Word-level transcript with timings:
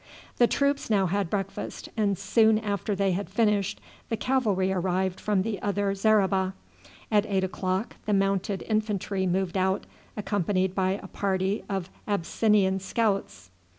The 0.37 0.47
troops 0.47 0.89
now 0.89 1.05
had 1.05 1.29
breakfast, 1.29 1.87
and 1.95 2.17
soon 2.17 2.57
after 2.57 2.95
they 2.95 3.11
had 3.11 3.29
finished 3.29 3.79
the 4.09 4.17
cavalry 4.17 4.71
arrived 4.73 5.19
from 5.19 5.43
the 5.43 5.61
other 5.61 5.93
zareba. 5.93 6.55
At 7.11 7.27
eight 7.27 7.43
o'clock 7.43 7.97
the 8.07 8.13
Mounted 8.13 8.63
Infantry 8.67 9.27
moved 9.27 9.55
out, 9.57 9.85
accompanied 10.17 10.73
by 10.73 10.93
a 10.93 11.05
party 11.07 11.63
of 11.69 11.91
Abyssinian 12.07 12.79
scouts. 12.79 13.51